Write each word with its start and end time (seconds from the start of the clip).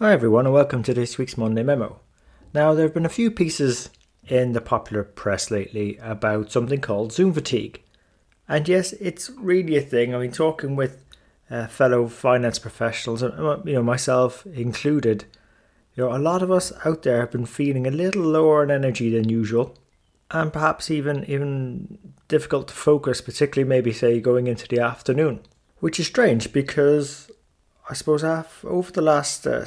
Hi, 0.00 0.12
everyone, 0.12 0.46
and 0.46 0.54
welcome 0.54 0.84
to 0.84 0.94
this 0.94 1.18
week's 1.18 1.36
Monday 1.36 1.64
Memo. 1.64 1.98
Now, 2.54 2.72
there 2.72 2.84
have 2.84 2.94
been 2.94 3.04
a 3.04 3.08
few 3.08 3.32
pieces 3.32 3.90
in 4.28 4.52
the 4.52 4.60
popular 4.60 5.02
press 5.02 5.50
lately 5.50 5.98
about 6.00 6.52
something 6.52 6.80
called 6.80 7.12
Zoom 7.12 7.32
fatigue. 7.32 7.82
And 8.48 8.68
yes, 8.68 8.92
it's 8.92 9.28
really 9.30 9.76
a 9.76 9.80
thing. 9.80 10.14
I 10.14 10.18
mean, 10.18 10.30
talking 10.30 10.76
with 10.76 11.04
uh, 11.50 11.66
fellow 11.66 12.06
finance 12.06 12.60
professionals, 12.60 13.24
uh, 13.24 13.60
you 13.64 13.72
know, 13.72 13.82
myself 13.82 14.46
included, 14.46 15.24
you 15.96 16.04
know, 16.04 16.16
a 16.16 16.22
lot 16.22 16.44
of 16.44 16.52
us 16.52 16.72
out 16.84 17.02
there 17.02 17.18
have 17.18 17.32
been 17.32 17.44
feeling 17.44 17.84
a 17.84 17.90
little 17.90 18.22
lower 18.22 18.62
in 18.62 18.70
energy 18.70 19.10
than 19.10 19.28
usual, 19.28 19.76
and 20.30 20.52
perhaps 20.52 20.92
even 20.92 21.24
even 21.24 21.98
difficult 22.28 22.68
to 22.68 22.74
focus, 22.74 23.20
particularly 23.20 23.68
maybe 23.68 23.92
say 23.92 24.20
going 24.20 24.46
into 24.46 24.68
the 24.68 24.78
afternoon, 24.78 25.40
which 25.80 25.98
is 25.98 26.06
strange 26.06 26.52
because 26.52 27.32
I 27.88 27.94
suppose 27.94 28.22
I've, 28.22 28.64
over 28.64 28.92
the 28.92 29.02
last 29.02 29.46
uh, 29.46 29.64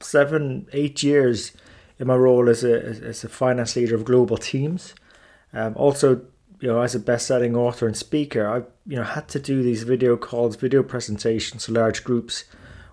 seven, 0.00 0.66
eight 0.72 1.02
years 1.02 1.52
in 1.98 2.08
my 2.08 2.16
role 2.16 2.48
as 2.48 2.64
a, 2.64 2.82
as 2.82 3.22
a 3.22 3.28
finance 3.28 3.76
leader 3.76 3.94
of 3.94 4.04
global 4.04 4.36
teams, 4.36 4.94
um, 5.52 5.74
also 5.76 6.22
you 6.60 6.68
know 6.68 6.80
as 6.80 6.94
a 6.94 7.00
best-selling 7.00 7.54
author 7.54 7.86
and 7.86 7.96
speaker, 7.96 8.48
I 8.48 8.56
you 8.86 8.96
know 8.96 9.04
had 9.04 9.28
to 9.28 9.38
do 9.38 9.62
these 9.62 9.84
video 9.84 10.16
calls, 10.16 10.56
video 10.56 10.82
presentations 10.82 11.66
to 11.66 11.72
large 11.72 12.02
groups, 12.02 12.44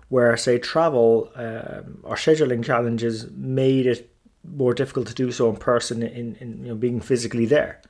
where 0.08 0.36
say 0.36 0.58
travel 0.58 1.30
um, 1.34 1.98
or 2.04 2.14
scheduling 2.14 2.64
challenges 2.64 3.28
made 3.32 3.86
it 3.86 4.14
more 4.44 4.74
difficult 4.74 5.06
to 5.08 5.14
do 5.14 5.32
so 5.32 5.48
in 5.48 5.56
person 5.56 6.02
in, 6.02 6.36
in 6.36 6.62
you 6.62 6.68
know 6.68 6.74
being 6.76 7.00
physically 7.00 7.46
there. 7.46 7.80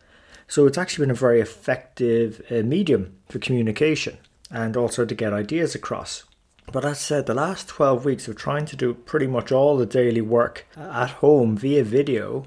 So 0.48 0.66
it's 0.66 0.78
actually 0.78 1.04
been 1.04 1.10
a 1.10 1.14
very 1.14 1.41
effective 1.41 2.42
uh, 2.50 2.62
medium 2.62 3.14
for 3.28 3.38
communication 3.38 4.18
and 4.50 4.77
also 4.77 5.04
to 5.04 5.14
get 5.14 5.32
ideas 5.32 5.74
across. 5.74 6.24
But 6.72 6.86
as 6.86 6.90
I 6.90 6.94
said, 6.94 7.26
the 7.26 7.34
last 7.34 7.68
12 7.68 8.04
weeks 8.04 8.28
of 8.28 8.36
trying 8.36 8.64
to 8.66 8.76
do 8.76 8.94
pretty 8.94 9.26
much 9.26 9.52
all 9.52 9.76
the 9.76 9.86
daily 9.86 10.22
work 10.22 10.66
at 10.76 11.10
home 11.10 11.56
via 11.56 11.84
video 11.84 12.47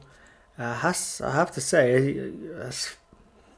uh, 0.58 0.75
has, 0.75 1.22
I 1.23 1.31
have 1.31 1.52
to 1.52 1.61
say, 1.61 2.31
has 2.58 2.95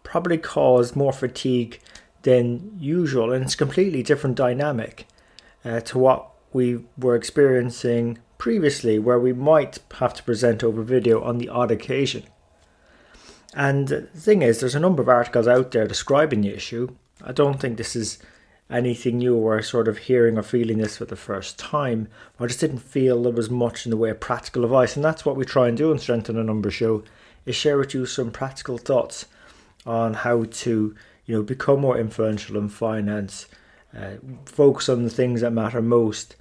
probably 0.04 0.38
caused 0.38 0.96
more 0.96 1.14
fatigue 1.14 1.80
than 2.24 2.76
usual. 2.78 3.32
And 3.32 3.46
it's 3.46 3.54
a 3.54 3.58
completely 3.58 4.04
different 4.04 4.36
dynamic 4.36 5.08
uh, 5.64 5.80
to 5.82 5.98
what 5.98 6.30
we 6.52 6.84
were 6.98 7.16
experiencing 7.16 8.18
previously, 8.38 9.00
where 9.00 9.20
we 9.20 9.34
might 9.34 9.80
have 10.00 10.14
to 10.16 10.24
present 10.24 10.64
over 10.64 10.82
video 10.82 11.24
on 11.24 11.38
the 11.38 11.50
odd 11.50 11.72
occasion. 11.72 12.24
And 13.54 13.88
the 13.88 14.02
thing 14.02 14.42
is, 14.42 14.60
there's 14.60 14.76
a 14.76 14.80
number 14.80 15.02
of 15.02 15.10
articles 15.10 15.48
out 15.48 15.72
there 15.72 15.88
describing 15.88 16.42
the 16.42 16.54
issue. 16.54 16.90
I 17.24 17.32
don't 17.32 17.60
think 17.60 17.78
this 17.78 17.96
is 17.96 18.20
anything 18.70 19.18
new 19.18 19.36
or 19.36 19.62
sort 19.62 19.88
of 19.88 19.98
hearing 19.98 20.38
or 20.38 20.44
feeling 20.44 20.78
this 20.78 20.98
for 20.98 21.06
the 21.06 21.16
first 21.16 21.58
time. 21.58 22.08
I 22.40 22.48
just 22.48 22.60
didn't 22.60 22.80
feel 22.80 23.24
there 23.24 23.32
was 23.32 23.50
much 23.50 23.86
in 23.86 23.92
the 23.92 23.98
way 23.98 24.10
of 24.10 24.20
practical 24.20 24.66
advice, 24.66 24.96
and 24.96 25.06
that's 25.06 25.26
what 25.26 25.36
we 25.36 25.46
try 25.46 25.68
and 25.68 25.78
do 25.78 25.92
in 25.92 26.00
Strength 26.00 26.30
in 26.30 26.38
a 26.38 26.44
Number 26.44 26.70
Show, 26.70 27.04
is 27.46 27.56
share 27.56 27.78
with 27.78 27.94
you 27.94 28.06
some 28.06 28.32
practical 28.32 28.78
thoughts 28.78 29.26
on 29.86 30.14
how 30.14 30.44
to, 30.44 30.96
you 31.26 31.36
know, 31.36 31.44
become 31.44 31.80
more 31.80 31.98
influential 31.98 32.58
in 32.58 32.68
finance, 32.68 33.48
uh, 33.98 34.16
focus 34.46 34.90
on 34.90 35.04
the 35.04 35.10
things 35.10 35.42
that 35.42 35.52
matter 35.52 35.82
most, 35.82 36.36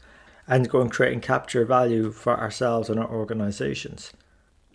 and 0.49 0.69
go 0.69 0.81
and 0.81 0.91
create 0.91 1.13
and 1.13 1.23
capture 1.23 1.65
value 1.65 2.11
for 2.11 2.39
ourselves 2.39 2.91
and 2.91 2.99
our 2.99 3.09
organizations. 3.09 4.13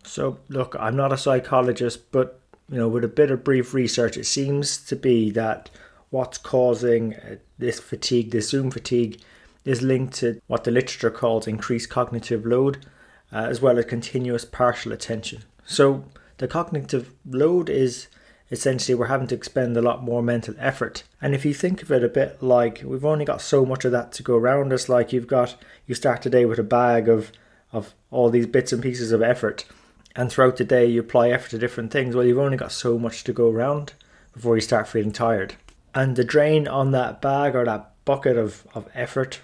So, 0.03 0.39
look, 0.47 0.75
I'm 0.79 0.95
not 0.95 1.13
a 1.13 1.17
psychologist, 1.17 2.11
but 2.11 2.39
you 2.69 2.77
know, 2.77 2.87
with 2.87 3.03
a 3.03 3.09
bit 3.09 3.29
of 3.29 3.43
brief 3.43 3.73
research, 3.73 4.15
it 4.15 4.25
seems 4.25 4.77
to 4.85 4.95
be 4.95 5.29
that 5.31 5.69
what's 6.11 6.37
causing 6.37 7.15
uh, 7.15 7.37
this 7.57 7.79
fatigue, 7.79 8.31
this 8.31 8.49
Zoom 8.49 8.69
fatigue, 8.69 9.19
is 9.65 9.81
linked 9.81 10.13
to 10.15 10.39
what 10.47 10.63
the 10.63 10.71
literature 10.71 11.09
calls 11.09 11.47
increased 11.47 11.89
cognitive 11.89 12.45
load, 12.45 12.85
uh, 13.33 13.47
as 13.49 13.61
well 13.61 13.79
as 13.79 13.85
continuous 13.85 14.45
partial 14.45 14.91
attention. 14.91 15.43
So, 15.65 16.03
the 16.37 16.47
cognitive 16.47 17.11
load 17.25 17.69
is 17.69 18.07
essentially 18.49 18.95
we're 18.95 19.05
having 19.05 19.27
to 19.27 19.35
expend 19.35 19.77
a 19.77 19.81
lot 19.81 20.03
more 20.03 20.21
mental 20.21 20.55
effort. 20.59 21.03
And 21.21 21.33
if 21.33 21.45
you 21.45 21.53
think 21.53 21.81
of 21.81 21.91
it 21.91 22.03
a 22.03 22.09
bit 22.09 22.43
like 22.43 22.81
we've 22.83 23.05
only 23.05 23.23
got 23.23 23.41
so 23.41 23.65
much 23.65 23.85
of 23.85 23.91
that 23.93 24.11
to 24.13 24.23
go 24.23 24.35
around, 24.35 24.73
it's 24.73 24.89
like 24.89 25.13
you've 25.13 25.27
got 25.27 25.55
you 25.87 25.95
start 25.95 26.23
the 26.23 26.29
day 26.29 26.45
with 26.45 26.59
a 26.59 26.63
bag 26.63 27.07
of 27.07 27.31
of 27.71 27.93
all 28.09 28.29
these 28.29 28.47
bits 28.47 28.73
and 28.73 28.83
pieces 28.83 29.13
of 29.13 29.21
effort, 29.21 29.65
and 30.13 30.29
throughout 30.29 30.57
the 30.57 30.65
day 30.65 30.85
you 30.85 30.99
apply 30.99 31.29
effort 31.29 31.51
to 31.51 31.57
different 31.57 31.91
things. 31.91 32.15
Well, 32.15 32.25
you've 32.25 32.37
only 32.37 32.57
got 32.57 32.73
so 32.73 32.99
much 32.99 33.23
to 33.23 33.31
go 33.31 33.49
around 33.49 33.93
before 34.33 34.55
you 34.55 34.61
start 34.61 34.87
feeling 34.87 35.13
tired 35.13 35.55
and 35.93 36.15
the 36.15 36.23
drain 36.23 36.67
on 36.67 36.91
that 36.91 37.21
bag 37.21 37.55
or 37.55 37.65
that 37.65 37.93
bucket 38.05 38.37
of, 38.37 38.65
of 38.73 38.87
effort, 38.93 39.39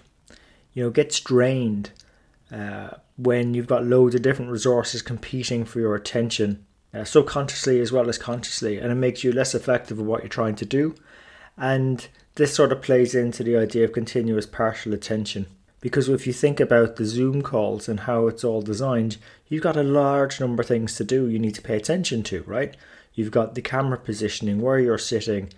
you 0.74 0.84
know, 0.84 0.90
gets 0.90 1.20
drained 1.20 1.92
uh, 2.52 2.90
when 3.18 3.54
you've 3.54 3.68
got 3.68 3.86
loads 3.86 4.16
of 4.16 4.22
different 4.22 4.52
resources 4.52 5.02
competing 5.02 5.66
for 5.66 5.80
your 5.80 5.96
attention, 5.96 6.66
uh, 6.94 7.04
subconsciously 7.04 7.80
as 7.80 7.92
well 7.92 8.10
as 8.10 8.18
consciously, 8.18 8.78
and 8.78 8.92
it 8.92 8.96
makes 8.96 9.24
you 9.24 9.32
less 9.32 9.54
effective 9.54 10.00
at 10.00 10.06
what 10.06 10.22
you're 10.22 10.30
trying 10.30 10.56
to 10.56 10.66
do. 10.66 10.96
And 11.58 12.08
this 12.36 12.54
sort 12.54 12.72
of 12.72 12.82
plays 12.82 13.16
into 13.16 13.44
the 13.44 13.58
idea 13.58 13.84
of 13.86 13.92
continuous 13.92 14.46
partial 14.46 14.94
attention. 14.94 15.48
Because 15.80 16.10
if 16.10 16.26
you 16.26 16.34
think 16.34 16.60
about 16.60 16.96
the 16.96 17.06
Zoom 17.06 17.42
calls 17.42 17.88
and 17.88 18.02
how 18.02 18.28
it's 18.28 18.44
all 18.44 18.62
designed, 18.62 19.18
you've 19.48 19.64
got 19.64 19.78
a 19.78 19.84
large 19.84 20.40
number 20.40 20.62
of 20.62 20.68
things 20.68 20.96
to 20.96 21.04
do 21.04 21.28
you 21.28 21.40
need 21.40 21.56
to 21.56 21.62
pay 21.62 21.76
attention 21.76 22.24
to, 22.24 22.44
right? 22.44 22.76
You've 23.14 23.32
got 23.32 23.56
the 23.56 23.62
camera 23.62 23.98
positioning, 23.98 24.62
where 24.62 24.80
you're 24.80 24.98
sitting, 24.98 25.50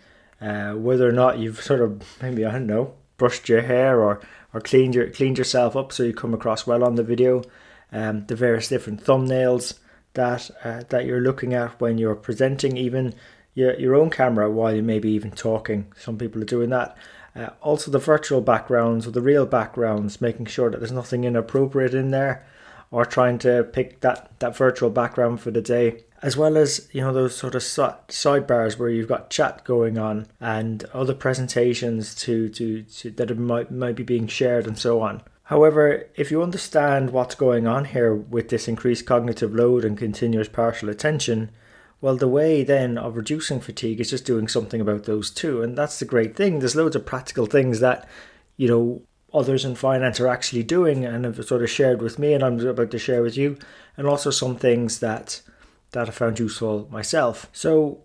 uh, 0.42 0.74
whether 0.74 1.08
or 1.08 1.12
not 1.12 1.40
you've 1.40 1.62
sort 1.62 1.82
of 1.82 2.04
maybe 2.22 2.46
I 2.46 2.52
don't 2.52 2.68
know 2.68 2.94
brushed 3.20 3.50
your 3.50 3.62
hair 3.62 4.02
or 4.02 4.20
or 4.52 4.60
cleaned 4.60 4.96
your 4.96 5.08
cleaned 5.12 5.38
yourself 5.38 5.76
up 5.76 5.94
so 5.94 6.02
you 6.02 6.14
come 6.14 6.34
across 6.34 6.66
well 6.66 6.84
on 6.84 6.96
the 6.96 7.04
video, 7.04 7.44
um, 7.92 8.26
the 8.26 8.36
various 8.36 8.68
different 8.68 9.04
thumbnails 9.04 9.78
that 10.14 10.50
uh, 10.64 10.82
that 10.90 11.06
you're 11.06 11.22
looking 11.22 11.54
at 11.54 11.80
when 11.80 12.00
you're 12.00 12.16
presenting, 12.16 12.76
even 12.76 13.14
your 13.54 13.80
your 13.80 13.96
own 13.96 14.10
camera 14.10 14.50
while 14.50 14.76
you 14.76 14.82
may 14.82 14.98
be 14.98 15.12
even 15.12 15.30
talking. 15.30 15.92
Some 15.96 16.18
people 16.18 16.42
are 16.42 16.46
doing 16.46 16.72
that. 16.72 16.98
Uh, 17.36 17.50
also, 17.62 17.92
the 17.92 18.00
virtual 18.00 18.42
backgrounds 18.42 19.06
or 19.06 19.12
the 19.12 19.22
real 19.22 19.46
backgrounds, 19.46 20.20
making 20.20 20.48
sure 20.48 20.72
that 20.72 20.80
there's 20.80 20.92
nothing 20.92 21.26
inappropriate 21.26 21.94
in 21.94 22.10
there, 22.10 22.44
or 22.90 23.06
trying 23.06 23.38
to 23.40 23.64
pick 23.64 24.00
that 24.00 24.32
that 24.40 24.58
virtual 24.58 24.90
background 24.90 25.40
for 25.40 25.52
the 25.52 25.62
day 25.62 26.04
as 26.22 26.36
well 26.36 26.58
as 26.58 26.90
you 26.92 27.02
know 27.02 27.14
those 27.14 27.36
sort 27.36 27.56
of 27.56 27.62
sidebars 27.62 28.78
where 28.78 28.90
you've 28.90 29.08
got 29.08 29.30
chat 29.30 29.64
going 29.64 29.98
on 29.98 30.28
and 30.40 30.84
other 30.94 31.14
presentations 31.14 32.14
to, 32.16 32.50
to, 32.50 32.84
to 32.84 33.12
that 33.12 33.38
might 33.38 33.72
might 33.72 33.96
be 33.96 34.04
being 34.04 34.28
shared 34.28 34.68
and 34.68 34.78
so 34.78 35.02
on. 35.02 35.22
However, 35.44 36.06
if 36.16 36.30
you 36.30 36.44
understand 36.44 37.10
what's 37.10 37.36
going 37.36 37.66
on 37.66 37.86
here 37.86 38.14
with 38.14 38.50
this 38.50 38.68
increased 38.68 39.08
cognitive 39.08 39.54
load 39.56 39.84
and 39.84 39.98
continuous 39.98 40.48
partial 40.48 40.90
attention, 40.90 41.50
well, 42.02 42.16
the 42.16 42.28
way 42.28 42.64
then 42.64 42.98
of 42.98 43.18
reducing 43.18 43.60
fatigue 43.60 44.00
is 44.00 44.12
just 44.12 44.26
doing 44.26 44.48
something 44.48 44.80
about 44.80 45.06
those 45.06 45.32
two, 45.32 45.64
and 45.64 45.78
that's 45.78 46.00
the 46.00 46.06
great 46.06 46.36
thing. 46.36 46.60
There's 46.60 46.76
loads 46.76 46.96
of 46.96 47.06
practical 47.06 47.46
things 47.46 47.80
that 47.80 48.08
you 48.58 48.68
know 48.68 49.02
others 49.34 49.64
in 49.66 49.76
finance 49.76 50.20
are 50.20 50.28
actually 50.28 50.64
doing 50.64 51.06
and 51.06 51.26
have 51.26 51.44
sort 51.46 51.64
of 51.64 51.70
shared 51.70 52.02
with 52.02 52.20
me, 52.20 52.34
and 52.34 52.44
I'm 52.44 52.60
about 52.60 52.92
to 52.92 53.00
share 53.00 53.24
with 53.24 53.38
you, 53.38 53.58
and 53.98 54.06
also 54.06 54.30
some 54.30 54.56
things 54.56 55.00
that 55.00 55.42
that 55.92 56.08
I 56.08 56.12
found 56.12 56.40
useful 56.40 56.88
myself. 56.92 57.50
So, 57.52 58.00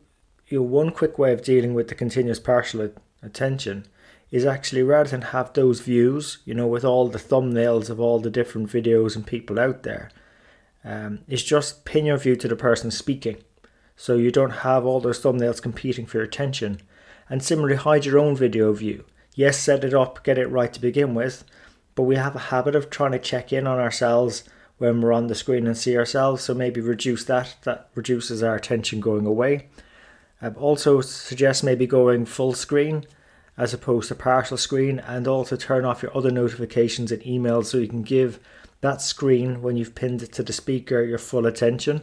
you 0.48 0.58
know, 0.58 0.64
one 0.64 0.90
quick 0.90 1.18
way 1.18 1.32
of 1.32 1.42
dealing 1.42 1.74
with 1.74 1.88
the 1.88 1.94
continuous 1.94 2.38
partial 2.38 2.90
attention 3.22 3.86
is 4.30 4.44
actually 4.44 4.82
rather 4.82 5.10
than 5.10 5.22
have 5.22 5.52
those 5.52 5.80
views, 5.80 6.38
you 6.44 6.54
know, 6.54 6.66
with 6.66 6.84
all 6.84 7.08
the 7.08 7.18
thumbnails 7.18 7.88
of 7.90 8.00
all 8.00 8.18
the 8.18 8.30
different 8.30 8.68
videos 8.68 9.14
and 9.14 9.26
people 9.26 9.60
out 9.60 9.82
there, 9.82 10.10
um, 10.84 11.20
is 11.28 11.44
just 11.44 11.84
pin 11.84 12.06
your 12.06 12.18
view 12.18 12.36
to 12.36 12.48
the 12.48 12.56
person 12.56 12.90
speaking. 12.90 13.36
So 13.96 14.16
you 14.16 14.30
don't 14.30 14.50
have 14.50 14.84
all 14.84 15.00
those 15.00 15.20
thumbnails 15.20 15.62
competing 15.62 16.06
for 16.06 16.18
your 16.18 16.26
attention. 16.26 16.80
And 17.30 17.42
similarly, 17.42 17.76
hide 17.76 18.04
your 18.04 18.18
own 18.18 18.36
video 18.36 18.72
view. 18.72 19.04
Yes, 19.34 19.58
set 19.58 19.84
it 19.84 19.94
up, 19.94 20.24
get 20.24 20.38
it 20.38 20.50
right 20.50 20.72
to 20.72 20.80
begin 20.80 21.14
with, 21.14 21.44
but 21.94 22.02
we 22.02 22.16
have 22.16 22.36
a 22.36 22.50
habit 22.50 22.74
of 22.74 22.90
trying 22.90 23.12
to 23.12 23.18
check 23.18 23.52
in 23.52 23.66
on 23.66 23.78
ourselves 23.78 24.44
when 24.78 25.00
we're 25.00 25.12
on 25.12 25.28
the 25.28 25.34
screen 25.34 25.66
and 25.66 25.76
see 25.76 25.96
ourselves. 25.96 26.44
So 26.44 26.54
maybe 26.54 26.80
reduce 26.80 27.24
that. 27.24 27.56
That 27.62 27.88
reduces 27.94 28.42
our 28.42 28.54
attention 28.54 29.00
going 29.00 29.26
away. 29.26 29.68
I 30.42 30.48
also 30.48 31.00
suggest 31.00 31.64
maybe 31.64 31.86
going 31.86 32.26
full 32.26 32.52
screen 32.52 33.06
as 33.56 33.72
opposed 33.72 34.08
to 34.08 34.14
partial 34.14 34.56
screen 34.56 34.98
and 34.98 35.28
also 35.28 35.56
turn 35.56 35.84
off 35.84 36.02
your 36.02 36.16
other 36.16 36.30
notifications 36.30 37.12
and 37.12 37.22
emails 37.22 37.66
so 37.66 37.78
you 37.78 37.88
can 37.88 38.02
give 38.02 38.40
that 38.80 39.00
screen 39.00 39.62
when 39.62 39.76
you've 39.76 39.94
pinned 39.94 40.22
it 40.22 40.32
to 40.32 40.42
the 40.42 40.52
speaker 40.52 41.02
your 41.02 41.18
full 41.18 41.46
attention. 41.46 42.02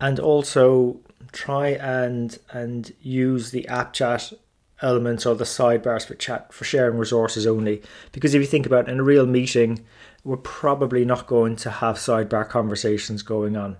And 0.00 0.18
also 0.18 1.00
try 1.32 1.68
and 1.68 2.38
and 2.50 2.92
use 3.02 3.50
the 3.50 3.66
app 3.68 3.92
chat 3.92 4.32
elements 4.80 5.26
or 5.26 5.34
the 5.34 5.44
sidebars 5.44 6.06
for 6.06 6.14
chat 6.14 6.52
for 6.52 6.64
sharing 6.64 6.98
resources 6.98 7.46
only. 7.46 7.82
Because 8.12 8.34
if 8.34 8.40
you 8.40 8.46
think 8.46 8.66
about 8.66 8.88
it, 8.88 8.92
in 8.92 9.00
a 9.00 9.04
real 9.04 9.26
meeting, 9.26 9.84
we're 10.24 10.36
probably 10.36 11.04
not 11.04 11.26
going 11.26 11.56
to 11.56 11.70
have 11.70 11.96
sidebar 11.96 12.48
conversations 12.48 13.22
going 13.22 13.56
on. 13.56 13.76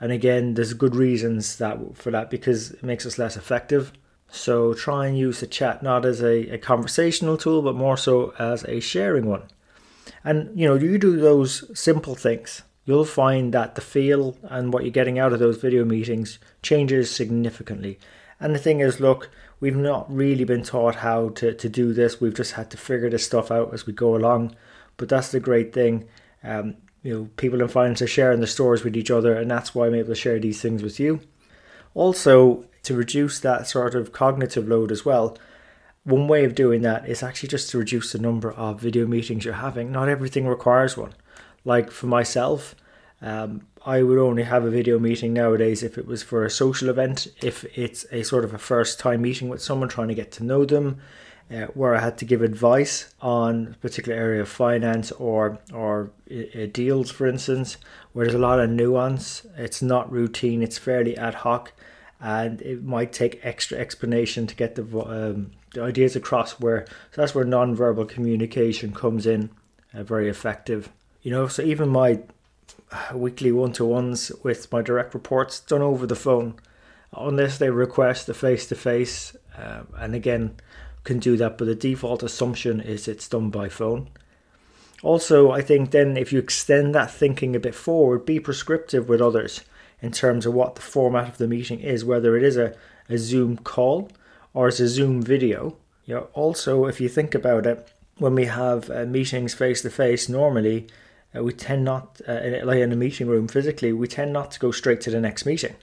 And 0.00 0.12
again, 0.12 0.54
there's 0.54 0.74
good 0.74 0.94
reasons 0.94 1.58
that 1.58 1.96
for 1.96 2.10
that 2.10 2.30
because 2.30 2.72
it 2.72 2.82
makes 2.82 3.06
us 3.06 3.18
less 3.18 3.36
effective. 3.36 3.92
So 4.30 4.74
try 4.74 5.06
and 5.06 5.18
use 5.18 5.40
the 5.40 5.46
chat 5.46 5.82
not 5.82 6.04
as 6.04 6.22
a, 6.22 6.50
a 6.50 6.58
conversational 6.58 7.36
tool, 7.36 7.62
but 7.62 7.74
more 7.74 7.96
so 7.96 8.34
as 8.38 8.64
a 8.64 8.80
sharing 8.80 9.26
one. 9.26 9.44
And 10.24 10.58
you 10.58 10.66
know, 10.66 10.74
you 10.74 10.98
do 10.98 11.16
those 11.18 11.64
simple 11.78 12.14
things, 12.14 12.62
you'll 12.84 13.04
find 13.04 13.52
that 13.54 13.74
the 13.74 13.80
feel 13.80 14.36
and 14.42 14.72
what 14.72 14.82
you're 14.82 14.90
getting 14.90 15.18
out 15.18 15.32
of 15.32 15.38
those 15.38 15.58
video 15.58 15.84
meetings 15.84 16.38
changes 16.62 17.10
significantly. 17.10 17.98
And 18.40 18.54
the 18.54 18.58
thing 18.58 18.80
is, 18.80 19.00
look, 19.00 19.30
we've 19.60 19.76
not 19.76 20.12
really 20.14 20.44
been 20.44 20.62
taught 20.62 20.96
how 20.96 21.30
to, 21.30 21.52
to 21.54 21.68
do 21.68 21.92
this. 21.92 22.20
We've 22.20 22.34
just 22.34 22.52
had 22.52 22.70
to 22.70 22.76
figure 22.76 23.10
this 23.10 23.26
stuff 23.26 23.50
out 23.50 23.74
as 23.74 23.86
we 23.86 23.92
go 23.92 24.14
along. 24.14 24.54
But 24.98 25.08
that's 25.08 25.30
the 25.30 25.40
great 25.40 25.72
thing. 25.72 26.06
Um, 26.44 26.76
you 27.02 27.14
know, 27.14 27.30
people 27.36 27.62
in 27.62 27.68
finance 27.68 28.02
are 28.02 28.06
sharing 28.06 28.40
the 28.40 28.46
stories 28.46 28.84
with 28.84 28.96
each 28.96 29.10
other, 29.10 29.34
and 29.34 29.50
that's 29.50 29.74
why 29.74 29.86
I'm 29.86 29.94
able 29.94 30.08
to 30.08 30.14
share 30.14 30.38
these 30.38 30.60
things 30.60 30.82
with 30.82 31.00
you. 31.00 31.20
Also, 31.94 32.66
to 32.82 32.94
reduce 32.94 33.40
that 33.40 33.66
sort 33.66 33.94
of 33.94 34.12
cognitive 34.12 34.68
load 34.68 34.92
as 34.92 35.04
well, 35.04 35.38
one 36.04 36.28
way 36.28 36.44
of 36.44 36.54
doing 36.54 36.82
that 36.82 37.08
is 37.08 37.22
actually 37.22 37.48
just 37.48 37.70
to 37.70 37.78
reduce 37.78 38.12
the 38.12 38.18
number 38.18 38.52
of 38.52 38.80
video 38.80 39.06
meetings 39.06 39.44
you're 39.44 39.54
having. 39.54 39.92
Not 39.92 40.08
everything 40.08 40.46
requires 40.46 40.96
one. 40.96 41.14
Like 41.64 41.90
for 41.90 42.06
myself, 42.06 42.74
um, 43.20 43.66
I 43.84 44.02
would 44.02 44.18
only 44.18 44.44
have 44.44 44.64
a 44.64 44.70
video 44.70 44.98
meeting 44.98 45.32
nowadays 45.32 45.82
if 45.82 45.98
it 45.98 46.06
was 46.06 46.22
for 46.22 46.44
a 46.44 46.50
social 46.50 46.88
event, 46.88 47.26
if 47.42 47.64
it's 47.76 48.06
a 48.10 48.22
sort 48.22 48.44
of 48.44 48.54
a 48.54 48.58
first 48.58 48.98
time 48.98 49.22
meeting 49.22 49.48
with 49.48 49.62
someone 49.62 49.88
trying 49.88 50.08
to 50.08 50.14
get 50.14 50.32
to 50.32 50.44
know 50.44 50.64
them, 50.64 50.98
uh, 51.50 51.66
where 51.74 51.94
I 51.94 52.00
had 52.00 52.18
to 52.18 52.24
give 52.24 52.42
advice 52.42 53.14
on 53.20 53.68
a 53.68 53.78
particular 53.78 54.18
area 54.18 54.42
of 54.42 54.48
finance 54.48 55.12
or 55.12 55.58
or 55.72 56.10
uh, 56.30 56.66
deals, 56.72 57.10
for 57.10 57.26
instance, 57.26 57.78
where 58.12 58.26
there's 58.26 58.34
a 58.34 58.38
lot 58.38 58.60
of 58.60 58.70
nuance. 58.70 59.46
It's 59.56 59.80
not 59.80 60.12
routine. 60.12 60.62
It's 60.62 60.78
fairly 60.78 61.16
ad 61.16 61.34
hoc, 61.34 61.72
and 62.20 62.60
it 62.62 62.84
might 62.84 63.12
take 63.12 63.40
extra 63.42 63.78
explanation 63.78 64.46
to 64.46 64.54
get 64.54 64.74
the 64.74 64.82
um, 65.00 65.52
the 65.72 65.82
ideas 65.82 66.16
across. 66.16 66.60
Where 66.60 66.86
so 67.12 67.22
that's 67.22 67.34
where 67.34 67.44
non-verbal 67.44 68.06
communication 68.06 68.92
comes 68.92 69.26
in, 69.26 69.50
uh, 69.94 70.02
very 70.02 70.28
effective. 70.28 70.90
You 71.22 71.30
know, 71.30 71.48
so 71.48 71.62
even 71.62 71.88
my 71.88 72.20
weekly 73.14 73.52
one-to-ones 73.52 74.32
with 74.42 74.70
my 74.72 74.82
direct 74.82 75.14
reports 75.14 75.60
done 75.60 75.82
over 75.82 76.06
the 76.06 76.16
phone, 76.16 76.54
unless 77.16 77.58
they 77.58 77.70
request 77.70 78.28
a 78.28 78.34
face-to-face, 78.34 79.36
uh, 79.56 79.82
and 79.96 80.14
again 80.14 80.54
can 81.08 81.18
do 81.18 81.38
that, 81.38 81.56
but 81.56 81.64
the 81.64 81.74
default 81.74 82.22
assumption 82.22 82.80
is 82.80 83.08
it's 83.08 83.28
done 83.28 83.48
by 83.48 83.68
phone. 83.70 84.08
Also, 85.02 85.50
I 85.50 85.62
think 85.62 85.90
then 85.90 86.18
if 86.18 86.32
you 86.32 86.38
extend 86.38 86.94
that 86.94 87.10
thinking 87.10 87.56
a 87.56 87.60
bit 87.60 87.74
forward, 87.74 88.26
be 88.26 88.38
prescriptive 88.38 89.08
with 89.08 89.22
others 89.22 89.62
in 90.02 90.12
terms 90.12 90.44
of 90.44 90.52
what 90.52 90.74
the 90.74 90.82
format 90.82 91.28
of 91.28 91.38
the 91.38 91.48
meeting 91.48 91.80
is, 91.80 92.04
whether 92.04 92.36
it 92.36 92.42
is 92.42 92.58
a, 92.58 92.76
a 93.08 93.16
Zoom 93.16 93.56
call 93.56 94.10
or 94.52 94.68
it's 94.68 94.80
a 94.80 94.88
Zoom 94.88 95.22
video. 95.22 95.76
You 96.04 96.14
know, 96.14 96.28
also, 96.34 96.84
if 96.84 97.00
you 97.00 97.08
think 97.08 97.34
about 97.34 97.64
it, 97.64 97.90
when 98.18 98.34
we 98.34 98.44
have 98.44 98.90
uh, 98.90 99.06
meetings 99.06 99.54
face 99.54 99.80
to 99.82 99.90
face, 99.90 100.28
normally 100.28 100.88
uh, 101.34 101.42
we 101.42 101.52
tend 101.54 101.84
not, 101.84 102.20
uh, 102.28 102.32
in, 102.32 102.66
like 102.66 102.78
in 102.78 102.92
a 102.92 102.96
meeting 102.96 103.28
room 103.28 103.48
physically, 103.48 103.94
we 103.94 104.08
tend 104.08 104.34
not 104.34 104.50
to 104.50 104.60
go 104.60 104.72
straight 104.72 105.00
to 105.02 105.10
the 105.10 105.20
next 105.20 105.46
meeting. 105.46 105.76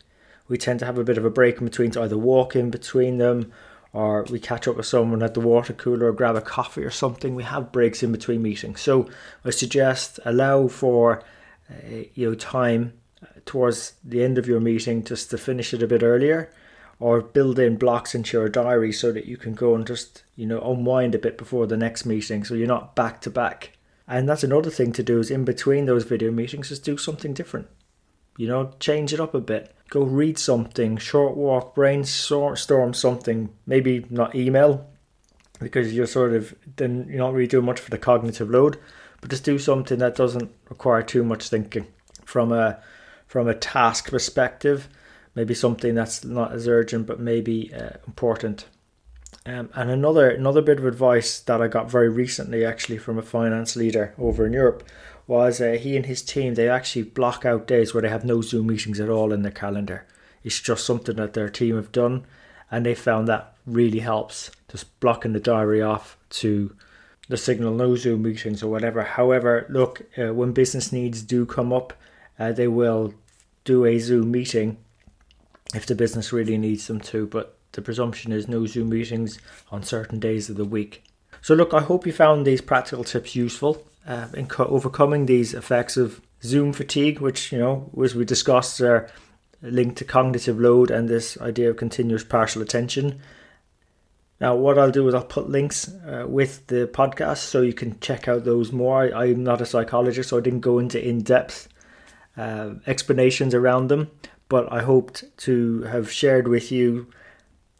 We 0.48 0.60
tend 0.60 0.80
to 0.81 0.86
have 0.86 1.00
a 1.00 1.04
bit 1.04 1.18
of 1.18 1.25
a 1.25 1.31
break 1.31 1.57
in 1.57 1.66
between 1.66 1.92
to 1.92 2.04
either 2.04 2.18
walk 2.18 2.56
in 2.56 2.69
between 2.69 3.18
them 3.18 3.51
or 3.95 4.25
we 4.30 4.39
catch 4.42 4.68
up 4.68 4.75
with 4.75 4.86
someone 4.86 5.24
at 5.24 5.36
the 5.36 5.39
water 5.39 5.71
cooler 5.71 6.12
grab 6.12 6.36
a 6.36 6.42
coffee 6.42 6.83
or 6.83 6.92
something. 6.92 7.33
We 7.33 7.44
have 7.44 7.71
breaks 7.71 8.03
in 8.03 8.12
between 8.12 8.42
meetings. 8.42 8.81
So 8.81 9.09
I 9.45 9.51
suggest 9.51 10.19
allow 10.25 10.68
for 10.68 11.24
uh, 11.69 12.03
you 12.13 12.30
know 12.30 12.36
time 12.36 12.92
towards 13.45 13.94
the 14.03 14.21
end 14.21 14.38
of 14.38 14.47
your 14.47 14.59
meeting 14.59 15.01
just 15.01 15.30
to 15.30 15.38
finish 15.38 15.74
it 15.74 15.81
a 15.81 15.88
bit 15.88 16.03
earlier 16.03 16.51
or 17.00 17.21
build 17.21 17.57
in 17.57 17.77
blocks 17.77 18.13
into 18.13 18.38
your 18.38 18.50
diary 18.50 18.92
so 18.92 19.13
that 19.13 19.27
you 19.27 19.38
can 19.38 19.53
go 19.53 19.75
and 19.75 19.88
just 19.88 20.24
you 20.36 20.45
know 20.45 20.59
unwind 20.59 21.15
a 21.15 21.19
bit 21.19 21.38
before 21.38 21.65
the 21.65 21.77
next 21.77 22.06
meeting 22.06 22.44
so 22.44 22.53
you're 22.53 22.68
not 22.68 22.95
back 22.95 23.21
to 23.21 23.30
back 23.30 23.71
and 24.07 24.27
that's 24.30 24.44
another 24.44 24.69
thing 24.69 24.91
to 24.91 25.03
do 25.03 25.19
is 25.19 25.31
in 25.31 25.44
between 25.44 25.86
those 25.86 26.03
video 26.03 26.31
meetings 26.31 26.69
is 26.69 26.80
do 26.80 26.98
something 26.98 27.33
different 27.33 27.68
you 28.37 28.47
know 28.47 28.71
change 28.79 29.13
it 29.13 29.19
up 29.19 29.33
a 29.33 29.41
bit 29.41 29.75
go 29.89 30.03
read 30.03 30.37
something, 30.37 30.97
short 30.97 31.35
walk, 31.35 31.75
brainstorm 31.75 32.93
something, 32.93 33.49
maybe 33.65 34.05
not 34.09 34.35
email 34.35 34.89
because 35.59 35.93
you're 35.93 36.07
sort 36.07 36.33
of 36.33 36.53
then 36.75 37.07
you're 37.07 37.19
not 37.19 37.33
really 37.33 37.47
doing 37.47 37.65
much 37.65 37.79
for 37.79 37.91
the 37.91 37.97
cognitive 37.97 38.49
load, 38.49 38.77
but 39.21 39.29
just 39.29 39.43
do 39.43 39.57
something 39.57 39.99
that 39.99 40.15
doesn't 40.15 40.51
require 40.69 41.01
too 41.01 41.23
much 41.23 41.49
thinking 41.49 41.87
from 42.25 42.51
a 42.51 42.79
from 43.27 43.47
a 43.47 43.55
task 43.55 44.09
perspective, 44.09 44.89
maybe 45.33 45.53
something 45.53 45.95
that's 45.95 46.23
not 46.25 46.51
as 46.51 46.67
urgent 46.67 47.07
but 47.07 47.19
maybe 47.19 47.73
uh, 47.73 47.91
important. 48.07 48.65
Um, 49.47 49.69
and 49.75 49.92
another 49.92 50.30
another 50.30 50.62
bit 50.62 50.80
of 50.80 50.86
advice 50.86 51.39
that 51.39 51.62
I 51.62 51.68
got 51.68 51.89
very 51.89 52.09
recently, 52.09 52.65
actually, 52.65 52.97
from 52.97 53.18
a 53.19 53.21
finance 53.21 53.75
leader 53.75 54.13
over 54.18 54.45
in 54.45 54.53
Europe, 54.53 54.83
was 55.27 55.62
uh, 55.62 55.77
he 55.80 55.95
and 55.95 56.06
his 56.06 56.24
team 56.24 56.56
they 56.56 56.68
actually 56.68 57.03
block 57.03 57.45
out 57.45 57.68
days 57.68 57.94
where 57.94 58.01
they 58.01 58.09
have 58.09 58.25
no 58.25 58.42
Zoom 58.42 58.68
meetings 58.68 59.00
at 59.00 59.09
all 59.09 59.31
in 59.31 59.44
their 59.44 59.51
calendar. 59.51 60.06
It's 60.44 60.59
just 60.59 60.86
something 60.86 61.15
that 61.18 61.33
their 61.33 61.50
team 61.50 61.75
have 61.75 61.92
done, 61.92 62.25
and 62.71 62.86
they 62.86 62.95
found 62.95 63.27
that 63.27 63.56
really 63.68 64.00
helps. 64.00 64.50
Just 64.69 65.00
blocking 65.00 65.33
the 65.33 65.39
diary 65.39 65.81
off 65.81 66.18
to 66.31 66.75
the 67.27 67.38
signal 67.38 67.74
no 67.74 67.95
Zoom 67.95 68.24
meetings 68.24 68.63
or 68.63 68.71
whatever. 68.71 69.03
However, 69.03 69.65
look, 69.69 70.03
uh, 70.18 70.33
when 70.33 70.53
business 70.53 70.91
needs 70.91 71.21
do 71.21 71.45
come 71.45 71.71
up, 71.71 71.94
uh, 72.39 72.51
they 72.51 72.68
will 72.68 73.13
do 73.63 73.86
a 73.86 74.00
Zoom 74.00 74.31
meeting 74.31 74.77
if 75.74 75.86
the 75.86 75.95
business 75.95 76.33
really 76.33 76.57
needs 76.57 76.88
them 76.88 77.00
to. 77.01 77.27
But 77.27 77.57
the 77.75 77.81
presumption 77.81 78.31
is 78.31 78.48
no 78.48 78.66
Zoom 78.66 78.89
meetings 78.89 79.39
on 79.72 79.83
certain 79.83 80.19
days 80.19 80.50
of 80.50 80.57
the 80.57 80.66
week. 80.66 81.04
So, 81.42 81.54
look, 81.54 81.74
I 81.74 81.81
hope 81.81 82.06
you 82.06 82.12
found 82.12 82.45
these 82.45 82.62
practical 82.62 83.04
tips 83.04 83.36
useful 83.36 83.86
uh, 84.07 84.27
in 84.33 84.48
co- 84.48 84.66
overcoming 84.66 85.25
these 85.25 85.54
effects 85.54 85.95
of 85.95 86.22
Zoom 86.44 86.74
fatigue, 86.74 87.19
which, 87.19 87.51
you 87.51 87.60
know, 87.60 87.92
as 88.04 88.16
we 88.16 88.25
discussed, 88.25 88.81
are 88.81 89.10
linked 89.62 89.98
to 89.98 90.06
cognitive 90.06 90.60
load 90.60 90.92
and 90.92 91.07
this 91.07 91.39
idea 91.39 91.69
of 91.69 91.77
continuous 91.77 92.24
partial 92.24 92.62
attention. 92.62 93.19
Now, 94.39 94.56
what 94.56 94.77
I'll 94.77 94.92
do 94.92 95.07
is 95.07 95.13
I'll 95.13 95.24
put 95.24 95.50
links 95.50 95.88
uh, 95.88 96.25
with 96.27 96.68
the 96.68 96.88
podcast 96.88 97.38
so 97.38 97.62
you 97.62 97.74
can 97.74 98.00
check 98.00 98.27
out 98.27 98.44
those 98.44 98.72
more. 98.72 99.16
I, 99.16 99.27
am 99.27 99.44
not 99.44 99.62
a 99.62 99.66
psychologist, 99.66 100.30
so 100.30 100.38
I 100.38 100.42
didn't 100.42 100.60
go 100.60 100.77
into 100.77 101.04
in 101.04 101.22
depth 101.22 101.69
uh, 102.36 102.72
explanations 102.86 103.54
around 103.54 103.88
them, 103.88 104.12
but 104.50 104.72
I 104.72 104.81
hoped 104.81 105.24
to 105.38 105.83
have 105.83 106.12
shared 106.12 106.48
with 106.48 106.72
you 106.72 107.07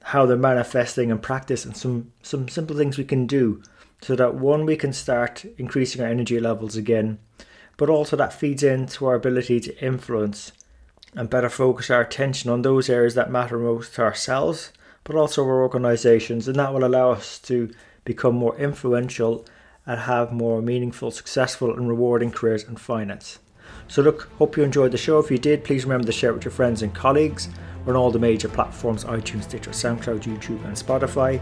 how 0.10 0.24
they're 0.24 0.38
manifesting 0.38 1.10
in 1.10 1.18
practice 1.18 1.66
and 1.66 1.76
some, 1.76 2.12
some 2.22 2.48
simple 2.48 2.76
things 2.76 2.96
we 2.96 3.04
can 3.04 3.26
do 3.26 3.60
so 4.04 4.16
that 4.16 4.36
one, 4.36 4.64
we 4.64 4.76
can 4.76 4.94
start 4.94 5.44
increasing 5.58 6.00
our 6.00 6.08
energy 6.08 6.40
levels 6.40 6.76
again, 6.76 7.18
but 7.76 7.90
also 7.90 8.16
that 8.16 8.32
feeds 8.32 8.62
into 8.62 9.08
our 9.08 9.16
ability 9.16 9.60
to 9.60 9.84
influence 9.84 10.52
and 11.16 11.28
better 11.28 11.50
focus 11.50 11.90
our 11.90 12.02
attention 12.02 12.52
on 12.52 12.62
those 12.62 12.88
areas 12.88 13.16
that 13.16 13.32
matter 13.32 13.58
most 13.58 13.96
to 13.96 14.04
ourselves, 14.04 14.72
but 15.04 15.16
also 15.16 15.44
our 15.44 15.64
organizations, 15.64 16.48
and 16.48 16.58
that 16.58 16.72
will 16.72 16.86
allow 16.86 17.10
us 17.10 17.40
to 17.40 17.72
become 18.04 18.36
more 18.36 18.56
influential 18.60 19.44
and 19.88 20.02
have 20.02 20.32
more 20.32 20.62
meaningful, 20.62 21.10
successful, 21.10 21.76
and 21.76 21.90
rewarding 21.90 22.30
careers 22.30 22.64
in 22.64 22.76
finance. 22.76 23.40
So, 23.88 24.02
look, 24.02 24.30
hope 24.38 24.58
you 24.58 24.64
enjoyed 24.64 24.92
the 24.92 24.98
show. 24.98 25.20
If 25.20 25.30
you 25.30 25.38
did, 25.38 25.64
please 25.64 25.86
remember 25.86 26.06
to 26.06 26.12
share 26.12 26.32
it 26.32 26.34
with 26.34 26.46
your 26.46 26.52
friends 26.52 26.82
and 26.82 26.94
colleagues. 26.94 27.50
We're 27.86 27.94
on 27.94 27.98
all 27.98 28.12
the 28.12 28.20
major 28.20 28.50
platforms 28.50 29.06
iTunes, 29.06 29.44
Stitcher, 29.44 29.72
SoundCloud, 29.72 30.24
YouTube, 30.24 30.64
and 30.66 30.76
Spotify. 30.76 31.40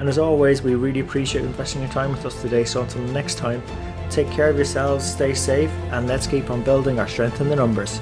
And 0.00 0.08
as 0.08 0.18
always, 0.18 0.62
we 0.62 0.74
really 0.74 1.00
appreciate 1.00 1.42
you 1.42 1.46
investing 1.46 1.82
your 1.82 1.90
time 1.90 2.10
with 2.10 2.24
us 2.24 2.40
today. 2.40 2.64
So 2.64 2.82
until 2.82 3.02
next 3.02 3.36
time, 3.36 3.62
take 4.10 4.30
care 4.30 4.48
of 4.48 4.56
yourselves, 4.56 5.04
stay 5.04 5.34
safe, 5.34 5.70
and 5.92 6.06
let's 6.06 6.26
keep 6.26 6.50
on 6.50 6.62
building 6.62 6.98
our 6.98 7.08
strength 7.08 7.40
in 7.40 7.48
the 7.48 7.56
numbers. 7.56 8.00